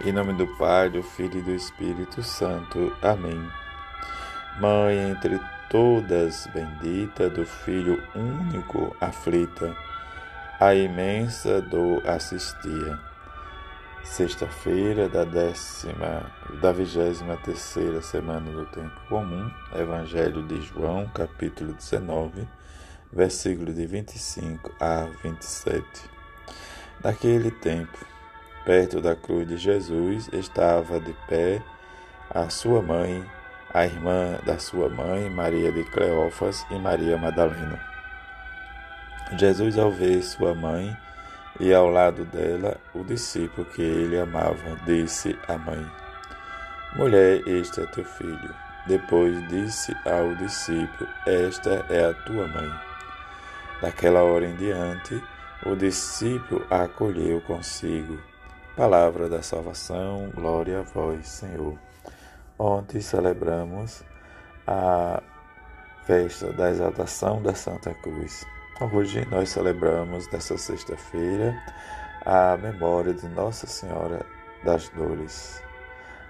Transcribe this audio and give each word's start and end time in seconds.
Em 0.00 0.12
nome 0.12 0.32
do 0.32 0.46
Pai, 0.56 0.90
do 0.90 1.02
Filho 1.02 1.38
e 1.38 1.42
do 1.42 1.52
Espírito 1.52 2.20
Santo. 2.22 2.92
Amém. 3.00 3.48
Mãe 4.60 5.10
entre 5.10 5.40
todas, 5.70 6.48
bendita 6.48 7.30
do 7.30 7.46
Filho 7.46 8.02
único 8.14 8.94
aflita, 9.00 9.74
a 10.60 10.74
imensa 10.74 11.62
dor 11.62 12.06
assistia. 12.06 12.98
Sexta-feira 14.02 15.08
da 15.08 15.24
décima, 15.24 16.30
da 16.60 16.72
vigésima 16.72 17.36
terceira 17.36 18.02
semana 18.02 18.50
do 18.50 18.66
tempo 18.66 19.00
comum, 19.08 19.48
Evangelho 19.74 20.42
de 20.42 20.60
João, 20.60 21.08
capítulo 21.14 21.72
19, 21.72 22.46
versículo 23.12 23.72
de 23.72 23.86
25 23.86 24.74
a 24.80 25.04
27. 25.22 25.84
Naquele 27.02 27.52
tempo, 27.52 28.13
perto 28.64 29.00
da 29.00 29.14
cruz 29.14 29.46
de 29.46 29.56
Jesus, 29.56 30.28
estava 30.32 30.98
de 30.98 31.12
pé 31.28 31.62
a 32.30 32.48
sua 32.48 32.80
mãe, 32.80 33.24
a 33.72 33.84
irmã 33.84 34.38
da 34.44 34.58
sua 34.58 34.88
mãe, 34.88 35.28
Maria 35.28 35.70
de 35.70 35.84
Cleófas 35.84 36.64
e 36.70 36.74
Maria 36.74 37.16
Madalena. 37.16 37.78
Jesus, 39.38 39.78
ao 39.78 39.90
ver 39.90 40.22
sua 40.22 40.54
mãe 40.54 40.96
e 41.60 41.72
ao 41.72 41.88
lado 41.88 42.24
dela 42.24 42.76
o 42.94 43.04
discípulo 43.04 43.66
que 43.66 43.82
ele 43.82 44.18
amava, 44.18 44.76
disse 44.86 45.38
à 45.48 45.58
mãe: 45.58 45.86
Mulher, 46.96 47.46
este 47.46 47.80
é 47.80 47.86
teu 47.86 48.04
filho. 48.04 48.54
Depois 48.86 49.48
disse 49.48 49.94
ao 50.04 50.34
discípulo: 50.36 51.08
Esta 51.26 51.84
é 51.88 52.06
a 52.06 52.14
tua 52.14 52.46
mãe. 52.48 52.70
Daquela 53.80 54.22
hora 54.22 54.46
em 54.46 54.54
diante, 54.56 55.22
o 55.64 55.74
discípulo 55.74 56.64
a 56.70 56.84
acolheu 56.84 57.40
consigo. 57.42 58.18
Palavra 58.76 59.28
da 59.28 59.40
salvação, 59.40 60.32
glória 60.34 60.80
a 60.80 60.82
vós, 60.82 61.28
Senhor. 61.28 61.78
Ontem 62.58 63.00
celebramos 63.00 64.02
a 64.66 65.22
festa 66.04 66.52
da 66.52 66.70
exaltação 66.70 67.40
da 67.40 67.54
Santa 67.54 67.94
Cruz. 67.94 68.44
Hoje 68.92 69.24
nós 69.30 69.50
celebramos, 69.50 70.28
nesta 70.32 70.58
sexta-feira, 70.58 71.54
a 72.26 72.56
memória 72.56 73.14
de 73.14 73.28
Nossa 73.28 73.68
Senhora 73.68 74.26
das 74.64 74.88
Dores. 74.88 75.62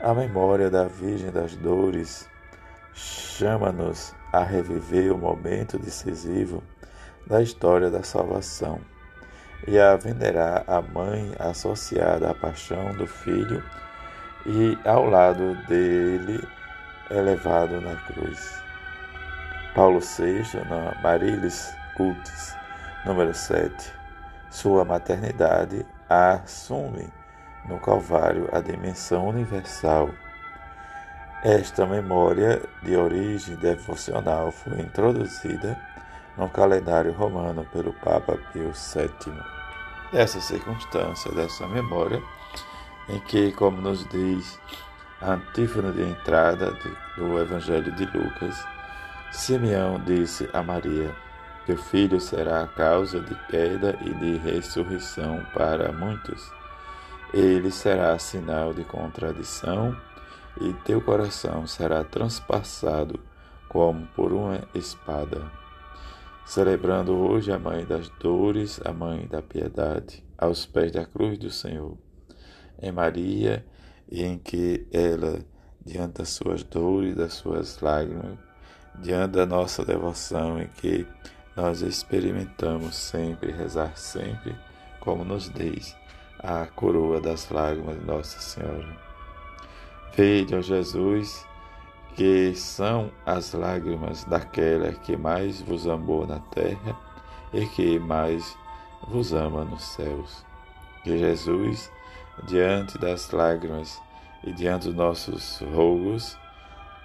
A 0.00 0.12
memória 0.12 0.68
da 0.68 0.88
Virgem 0.88 1.30
das 1.30 1.54
Dores 1.54 2.28
chama-nos 2.92 4.16
a 4.32 4.42
reviver 4.42 5.12
o 5.12 5.16
momento 5.16 5.78
decisivo 5.78 6.60
da 7.24 7.40
história 7.40 7.88
da 7.88 8.02
salvação 8.02 8.80
e 9.66 9.78
a 9.78 9.96
venerar 9.96 10.64
a 10.66 10.80
mãe 10.80 11.32
associada 11.38 12.30
à 12.30 12.34
paixão 12.34 12.92
do 12.94 13.06
filho 13.06 13.62
e 14.44 14.76
ao 14.84 15.06
lado 15.06 15.54
dele 15.66 16.42
elevado 17.10 17.80
na 17.80 17.94
cruz. 18.06 18.60
Paulo 19.74 20.00
VI, 20.00 20.44
na 20.68 21.00
Marilis 21.02 21.74
Cultis, 21.96 22.54
número 23.06 23.32
7, 23.32 23.92
sua 24.50 24.84
maternidade 24.84 25.86
assume 26.08 27.08
no 27.66 27.78
Calvário 27.78 28.48
a 28.52 28.60
dimensão 28.60 29.28
universal. 29.28 30.10
Esta 31.42 31.86
memória 31.86 32.62
de 32.82 32.96
origem 32.96 33.56
devocional 33.56 34.52
foi 34.52 34.80
introduzida 34.80 35.78
no 36.36 36.48
calendário 36.48 37.12
romano 37.12 37.66
pelo 37.72 37.92
Papa 37.92 38.38
Pio 38.52 38.72
VII. 38.72 39.32
Essa 40.12 40.40
circunstância 40.40 41.30
dessa 41.32 41.66
memória, 41.66 42.22
em 43.08 43.20
que, 43.20 43.52
como 43.52 43.80
nos 43.80 44.06
diz 44.08 44.58
a 45.20 45.32
antífona 45.32 45.92
de 45.92 46.02
entrada 46.02 46.76
do 47.16 47.38
Evangelho 47.38 47.92
de 47.92 48.04
Lucas, 48.06 48.64
Simeão 49.30 50.00
disse 50.04 50.48
a 50.52 50.62
Maria: 50.62 51.14
Teu 51.66 51.76
filho 51.76 52.20
será 52.20 52.62
a 52.62 52.68
causa 52.68 53.20
de 53.20 53.34
queda 53.46 53.98
e 54.02 54.12
de 54.14 54.36
ressurreição 54.36 55.44
para 55.54 55.92
muitos. 55.92 56.52
Ele 57.32 57.70
será 57.70 58.18
sinal 58.18 58.74
de 58.74 58.84
contradição 58.84 59.96
e 60.60 60.72
teu 60.84 61.00
coração 61.00 61.66
será 61.66 62.04
transpassado 62.04 63.18
como 63.70 64.06
por 64.08 64.32
uma 64.32 64.60
espada 64.74 65.61
celebrando 66.44 67.16
hoje 67.16 67.52
a 67.52 67.58
Mãe 67.58 67.84
das 67.84 68.08
Dores, 68.08 68.80
a 68.84 68.92
Mãe 68.92 69.26
da 69.26 69.40
Piedade, 69.40 70.24
aos 70.36 70.66
pés 70.66 70.92
da 70.92 71.04
cruz 71.04 71.38
do 71.38 71.50
Senhor. 71.50 71.96
Em 72.80 72.92
Maria, 72.92 73.64
em 74.10 74.38
que 74.38 74.86
ela, 74.92 75.38
diante 75.84 76.18
das 76.18 76.30
suas 76.30 76.62
dores, 76.62 77.14
das 77.14 77.34
suas 77.34 77.80
lágrimas, 77.80 78.38
diante 79.00 79.32
da 79.32 79.46
nossa 79.46 79.84
devoção, 79.84 80.60
em 80.60 80.68
que 80.68 81.06
nós 81.56 81.80
experimentamos 81.82 82.96
sempre, 82.96 83.52
rezar 83.52 83.96
sempre, 83.96 84.54
como 85.00 85.24
nos 85.24 85.50
diz 85.50 85.96
a 86.38 86.66
coroa 86.66 87.20
das 87.20 87.48
lágrimas 87.50 87.98
de 87.98 88.04
Nossa 88.04 88.40
Senhora. 88.40 88.96
Ó 90.18 90.60
Jesus, 90.60 91.46
que 92.14 92.54
são 92.54 93.10
as 93.24 93.52
lágrimas 93.52 94.24
daquela 94.24 94.92
que 94.92 95.16
mais 95.16 95.60
vos 95.62 95.86
amou 95.86 96.26
na 96.26 96.38
terra 96.40 96.96
e 97.52 97.66
que 97.66 97.98
mais 97.98 98.56
vos 99.08 99.32
ama 99.32 99.64
nos 99.64 99.82
céus. 99.82 100.44
Que 101.02 101.18
Jesus, 101.18 101.90
diante 102.44 102.98
das 102.98 103.30
lágrimas 103.30 104.00
e 104.44 104.52
diante 104.52 104.88
dos 104.88 104.94
nossos 104.94 105.60
rogos, 105.74 106.36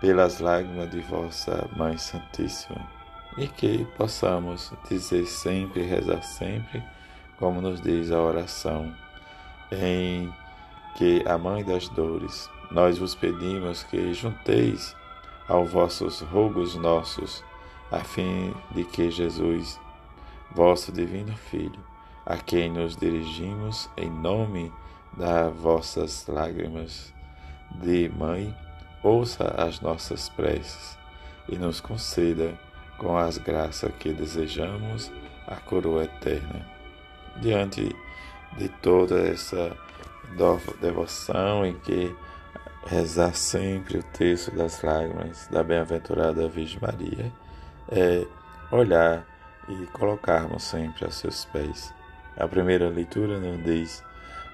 pelas 0.00 0.40
lágrimas 0.40 0.90
de 0.90 1.00
vossa 1.00 1.68
Mãe 1.76 1.96
Santíssima, 1.96 2.88
e 3.38 3.46
que 3.46 3.84
possamos 3.96 4.72
dizer 4.88 5.26
sempre, 5.26 5.82
rezar 5.82 6.22
sempre, 6.22 6.82
como 7.38 7.60
nos 7.60 7.80
diz 7.80 8.10
a 8.10 8.20
oração, 8.20 8.92
em 9.70 10.32
que 10.96 11.24
a 11.26 11.38
Mãe 11.38 11.64
das 11.64 11.88
Dores 11.88 12.50
nós 12.72 12.96
vos 12.98 13.14
pedimos 13.14 13.82
que 13.82 14.14
junteis 14.14 14.96
aos 15.46 15.70
vossos 15.70 16.20
rogos 16.20 16.74
nossos, 16.74 17.44
a 17.90 17.98
fim 17.98 18.54
de 18.70 18.84
que 18.84 19.10
Jesus, 19.10 19.78
vosso 20.50 20.90
divino 20.90 21.36
Filho, 21.36 21.78
a 22.24 22.38
quem 22.38 22.70
nos 22.70 22.96
dirigimos 22.96 23.90
em 23.96 24.08
nome 24.08 24.72
das 25.12 25.54
vossas 25.54 26.26
lágrimas 26.26 27.12
de 27.82 28.08
mãe, 28.08 28.56
ouça 29.02 29.44
as 29.58 29.80
nossas 29.82 30.30
preces 30.30 30.96
e 31.48 31.56
nos 31.56 31.78
conceda, 31.80 32.58
com 32.96 33.18
as 33.18 33.36
graças 33.36 33.92
que 33.98 34.12
desejamos, 34.14 35.12
a 35.46 35.56
coroa 35.56 36.04
eterna. 36.04 36.66
Diante 37.40 37.94
de 38.56 38.68
toda 38.68 39.20
essa 39.20 39.76
devoção 40.80 41.66
em 41.66 41.74
que 41.80 42.14
rezar 42.86 43.34
sempre 43.34 43.98
o 43.98 44.02
texto 44.02 44.50
das 44.50 44.82
lágrimas 44.82 45.48
da 45.50 45.62
bem-aventurada 45.62 46.48
Virgem 46.48 46.80
Maria 46.80 47.32
é 47.90 48.26
olhar 48.70 49.24
e 49.68 49.86
colocarmos 49.86 50.62
sempre 50.64 51.04
aos 51.04 51.14
seus 51.14 51.44
pés. 51.46 51.92
A 52.36 52.46
primeira 52.48 52.88
leitura 52.88 53.38
nos 53.38 53.62
diz: 53.64 54.04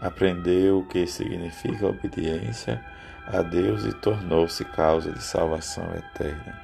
aprendeu 0.00 0.80
o 0.80 0.86
que 0.86 1.06
significa 1.06 1.86
obediência 1.86 2.84
a 3.26 3.42
Deus 3.42 3.84
e 3.84 3.92
tornou-se 3.92 4.64
causa 4.64 5.12
de 5.12 5.22
salvação 5.22 5.84
eterna. 5.94 6.60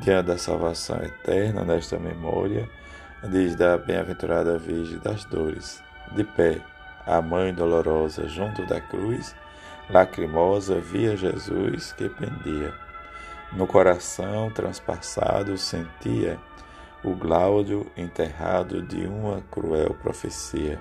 Diante 0.00 0.26
da 0.26 0.38
salvação 0.38 0.98
eterna, 1.02 1.64
nesta 1.64 1.98
memória, 1.98 2.68
diz 3.30 3.56
da 3.56 3.78
bem-aventurada 3.78 4.58
Virgem 4.58 4.98
das 4.98 5.24
Dores, 5.24 5.82
de 6.12 6.22
pé, 6.22 6.60
a 7.06 7.22
Mãe 7.22 7.54
dolorosa 7.54 8.28
junto 8.28 8.66
da 8.66 8.80
cruz 8.80 9.34
lacrimosa 9.88 10.80
via 10.80 11.16
Jesus 11.16 11.92
que 11.92 12.08
pendia. 12.08 12.74
No 13.52 13.66
coração 13.66 14.50
transpassado 14.50 15.56
sentia 15.56 16.38
o 17.04 17.14
Gláudio 17.14 17.86
enterrado 17.96 18.82
de 18.82 19.06
uma 19.06 19.40
cruel 19.50 19.94
profecia. 19.94 20.80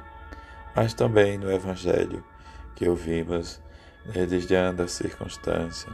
Mas 0.76 0.94
também 0.94 1.38
no 1.38 1.52
Evangelho 1.52 2.24
que 2.76 2.90
ouvimos 2.90 3.62
desde 4.06 4.56
a 4.56 4.88
circunstância. 4.88 5.92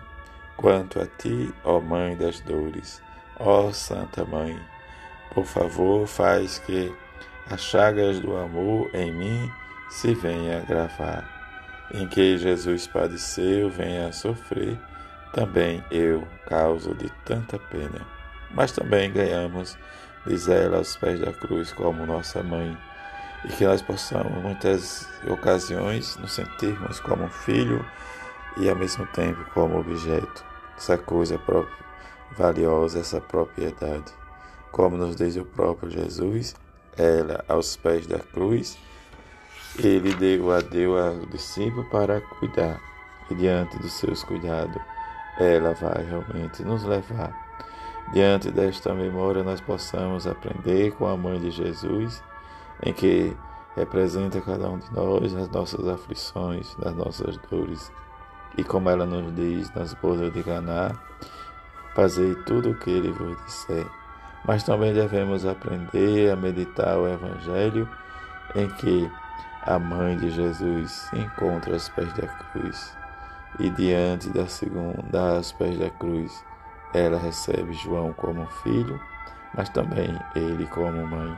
Quanto 0.57 0.99
a 0.99 1.05
ti, 1.05 1.53
ó 1.63 1.79
Mãe 1.79 2.15
das 2.15 2.39
Dores, 2.39 3.01
ó 3.39 3.71
Santa 3.71 4.23
Mãe, 4.25 4.59
por 5.33 5.45
favor, 5.45 6.07
faz 6.07 6.59
que 6.59 6.93
as 7.49 7.61
chagas 7.61 8.19
do 8.19 8.35
amor 8.35 8.89
em 8.93 9.11
mim 9.11 9.51
se 9.89 10.13
venha 10.13 10.61
gravar 10.61 11.40
em 11.93 12.07
que 12.07 12.37
Jesus 12.37 12.87
padeceu, 12.87 13.69
venha 13.69 14.07
a 14.07 14.11
sofrer, 14.11 14.79
também 15.33 15.83
eu 15.91 16.27
causo 16.47 16.93
de 16.95 17.09
tanta 17.25 17.57
pena. 17.57 18.05
Mas 18.51 18.71
também 18.71 19.11
ganhamos, 19.11 19.77
diz 20.25 20.47
ela, 20.47 20.77
aos 20.77 20.95
pés 20.95 21.19
da 21.19 21.31
cruz 21.31 21.71
como 21.71 22.05
nossa 22.05 22.43
mãe, 22.43 22.77
e 23.45 23.47
que 23.49 23.65
nós 23.65 23.81
possamos, 23.81 24.31
muitas 24.41 25.07
ocasiões, 25.27 26.17
nos 26.17 26.33
sentirmos 26.33 26.99
como 26.99 27.27
filho 27.29 27.83
e 28.57 28.69
ao 28.69 28.75
mesmo 28.75 29.05
tempo 29.07 29.43
como 29.53 29.79
objeto, 29.79 30.45
essa 30.77 30.97
coisa 30.97 31.37
própria, 31.39 31.85
valiosa, 32.37 32.99
essa 32.99 33.19
propriedade. 33.19 34.11
Como 34.71 34.97
nos 34.97 35.15
diz 35.15 35.35
o 35.37 35.45
próprio 35.45 35.89
Jesus, 35.89 36.55
ela 36.97 37.43
aos 37.47 37.75
pés 37.75 38.05
da 38.05 38.19
cruz, 38.19 38.77
ele 39.77 40.13
deu 40.15 40.51
a 40.51 40.61
deu 40.61 40.97
ao 40.97 41.25
discípulo 41.27 41.83
para 41.85 42.21
cuidar, 42.21 42.81
e 43.29 43.35
diante 43.35 43.77
dos 43.77 43.93
seus 43.93 44.23
cuidados, 44.23 44.81
ela 45.39 45.73
vai 45.73 46.03
realmente 46.03 46.63
nos 46.63 46.83
levar. 46.83 47.51
Diante 48.13 48.51
desta 48.51 48.93
memória, 48.93 49.43
nós 49.43 49.61
possamos 49.61 50.27
aprender 50.27 50.91
com 50.91 51.07
a 51.07 51.15
mãe 51.15 51.39
de 51.39 51.51
Jesus 51.51 52.21
em 52.83 52.91
que 52.91 53.35
representa 53.75 54.41
cada 54.41 54.69
um 54.69 54.77
de 54.77 54.93
nós 54.93 55.33
as 55.33 55.49
nossas 55.49 55.87
aflições, 55.87 56.75
as 56.83 56.93
nossas 56.93 57.37
dores. 57.49 57.91
E 58.57 58.63
como 58.63 58.89
ela 58.89 59.05
nos 59.05 59.33
diz 59.33 59.73
nas 59.73 59.93
bodas 59.93 60.33
de 60.33 60.43
Caná, 60.43 60.91
fazei 61.95 62.35
tudo 62.43 62.71
o 62.71 62.75
que 62.77 62.89
ele 62.89 63.11
vos 63.11 63.37
disser. 63.45 63.87
Mas 64.45 64.63
também 64.63 64.93
devemos 64.93 65.45
aprender 65.45 66.31
a 66.31 66.35
meditar 66.35 66.97
o 66.97 67.07
Evangelho 67.07 67.87
em 68.55 68.67
que 68.67 69.09
a 69.63 69.77
mãe 69.77 70.17
de 70.17 70.29
Jesus 70.31 70.91
se 70.91 71.17
encontra 71.17 71.73
aos 71.73 71.89
pés 71.89 72.11
da 72.13 72.27
cruz. 72.27 72.97
E 73.59 73.69
diante 73.69 74.29
da 74.29 74.47
segunda, 74.47 75.35
aos 75.35 75.51
pés 75.51 75.77
da 75.77 75.89
cruz, 75.89 76.43
ela 76.93 77.17
recebe 77.17 77.73
João 77.73 78.13
como 78.13 78.45
filho, 78.63 78.99
mas 79.53 79.69
também 79.69 80.17
ele 80.35 80.65
como 80.67 81.05
mãe 81.05 81.37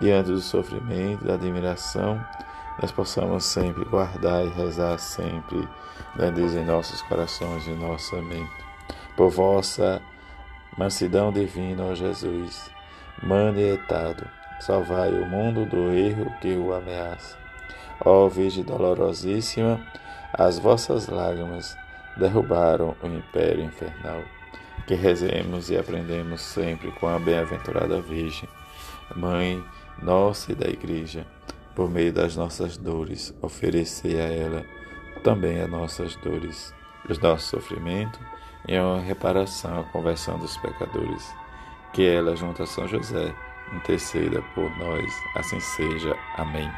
diante 0.00 0.30
do 0.30 0.40
sofrimento, 0.40 1.24
da 1.24 1.34
admiração, 1.34 2.22
nós 2.80 2.92
possamos 2.92 3.44
sempre 3.44 3.84
guardar 3.84 4.44
e 4.44 4.50
rezar 4.50 4.98
sempre, 4.98 5.66
né, 6.14 6.28
em 6.28 6.64
nossos 6.64 7.00
corações 7.02 7.66
e 7.66 7.70
nossa 7.70 8.16
mente. 8.16 8.64
Por 9.16 9.30
vossa 9.30 10.02
mansidão 10.76 11.32
divina, 11.32 11.84
ó 11.84 11.94
Jesus, 11.94 12.70
manietado, 13.22 14.28
salvai 14.60 15.10
o 15.10 15.26
mundo 15.26 15.64
do 15.64 15.90
erro 15.92 16.30
que 16.40 16.54
o 16.54 16.74
ameaça. 16.74 17.45
Ó 18.04 18.28
Virgem 18.28 18.64
dolorosíssima, 18.64 19.80
as 20.32 20.58
vossas 20.58 21.08
lágrimas 21.08 21.76
derrubaram 22.16 22.94
o 23.02 23.06
império 23.06 23.64
infernal. 23.64 24.22
Que 24.86 24.94
rezemos 24.94 25.70
e 25.70 25.76
aprendemos 25.76 26.40
sempre 26.40 26.92
com 26.92 27.08
a 27.08 27.18
bem-aventurada 27.18 28.00
Virgem, 28.00 28.48
Mãe 29.14 29.62
nossa 30.02 30.52
e 30.52 30.54
da 30.54 30.68
Igreja, 30.68 31.26
por 31.74 31.90
meio 31.90 32.12
das 32.12 32.36
nossas 32.36 32.76
dores, 32.76 33.34
oferecer 33.40 34.20
a 34.20 34.32
ela 34.32 34.64
também 35.22 35.60
as 35.60 35.68
nossas 35.68 36.16
dores, 36.16 36.74
os 37.08 37.18
nossos 37.18 37.48
sofrimentos 37.48 38.20
e 38.68 38.76
a 38.76 38.96
reparação, 39.00 39.80
a 39.80 39.84
conversão 39.84 40.38
dos 40.38 40.56
pecadores. 40.58 41.34
Que 41.92 42.06
ela, 42.06 42.36
junto 42.36 42.62
a 42.62 42.66
São 42.66 42.86
José, 42.86 43.34
interceda 43.72 44.42
por 44.54 44.70
nós. 44.78 45.12
Assim 45.34 45.60
seja. 45.60 46.14
Amém. 46.36 46.70